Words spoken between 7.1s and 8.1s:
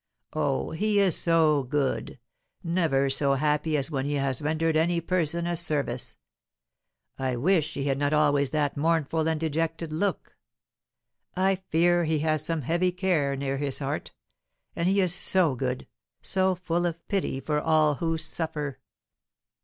I wish he had